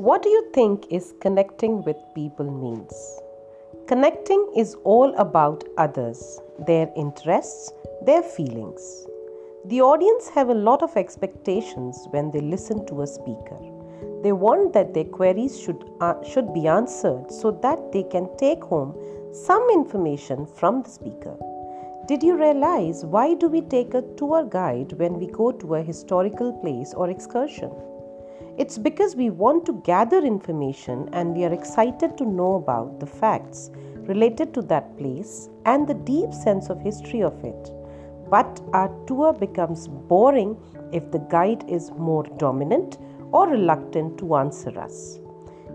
[0.00, 3.20] What do you think is connecting with people means?
[3.86, 7.70] Connecting is all about others, their interests,
[8.06, 9.06] their feelings.
[9.66, 13.58] The audience have a lot of expectations when they listen to a speaker.
[14.22, 18.64] They want that their queries should, uh, should be answered so that they can take
[18.64, 18.96] home
[19.34, 21.36] some information from the speaker.
[22.08, 25.82] Did you realize why do we take a tour guide when we go to a
[25.82, 27.70] historical place or excursion?
[28.58, 33.06] It's because we want to gather information and we are excited to know about the
[33.06, 33.70] facts
[34.02, 37.70] related to that place and the deep sense of history of it.
[38.28, 40.56] But our tour becomes boring
[40.92, 42.98] if the guide is more dominant
[43.32, 45.18] or reluctant to answer us.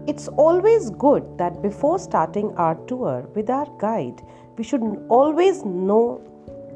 [0.07, 4.21] It's always good that before starting our tour with our guide,
[4.57, 6.21] we should always know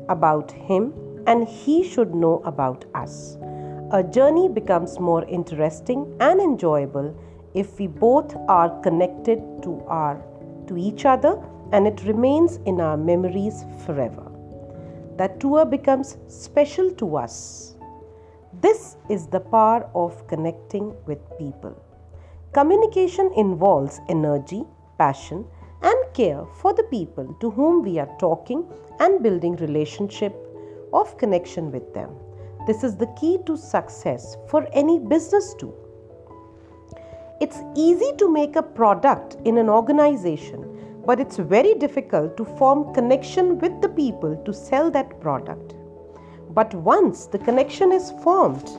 [0.09, 0.93] about him
[1.27, 3.37] and he should know about us.
[3.91, 7.15] A journey becomes more interesting and enjoyable
[7.55, 10.21] if we both are connected to our
[10.67, 14.31] to each other and it remains in our memories forever.
[15.17, 17.77] That tour becomes special to us.
[18.61, 21.75] This is the power of connecting with people.
[22.53, 24.65] Communication involves energy,
[24.99, 25.47] passion,
[25.81, 30.35] and care for the people to whom we are talking and building relationship
[30.93, 32.11] of connection with them.
[32.69, 35.73] This is the key to success for any business too.
[37.41, 42.93] It's easy to make a product in an organization, but it's very difficult to form
[42.93, 45.73] connection with the people to sell that product.
[46.51, 48.69] But once the connection is formed,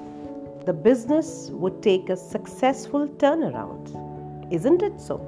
[0.66, 3.90] the business would take a successful turnaround.
[4.52, 5.18] Isn't it so?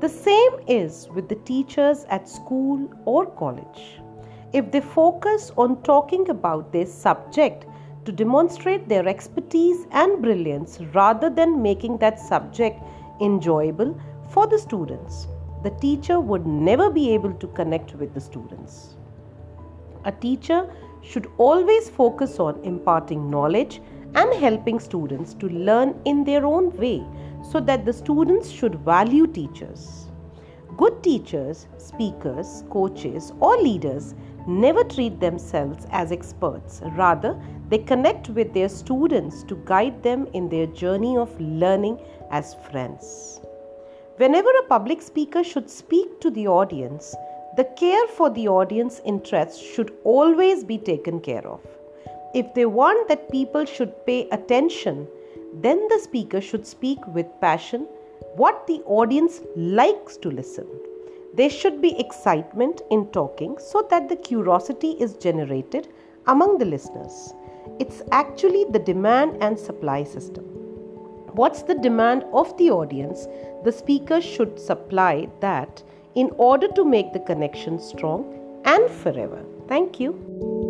[0.00, 4.00] The same is with the teachers at school or college.
[4.52, 7.66] If they focus on talking about their subject
[8.04, 12.80] to demonstrate their expertise and brilliance rather than making that subject
[13.20, 15.26] enjoyable for the students,
[15.64, 18.94] the teacher would never be able to connect with the students.
[20.04, 20.70] A teacher
[21.02, 23.80] should always focus on imparting knowledge
[24.14, 27.04] and helping students to learn in their own way
[27.50, 30.06] so that the students should value teachers.
[30.76, 34.14] Good teachers, speakers, coaches, or leaders
[34.46, 36.80] never treat themselves as experts.
[36.92, 41.98] Rather, they connect with their students to guide them in their journey of learning
[42.30, 43.40] as friends.
[44.16, 47.14] Whenever a public speaker should speak to the audience,
[47.56, 51.60] the care for the audience interests should always be taken care of.
[52.34, 55.08] If they want that people should pay attention,
[55.54, 57.86] then the speaker should speak with passion
[58.36, 60.66] what the audience likes to listen.
[61.36, 65.88] There should be excitement in talking so that the curiosity is generated
[66.26, 67.34] among the listeners.
[67.78, 70.44] It's actually the demand and supply system.
[71.34, 73.28] What's the demand of the audience?
[73.64, 75.82] The speaker should supply that
[76.14, 79.44] in order to make the connection strong and forever.
[79.68, 80.65] Thank you.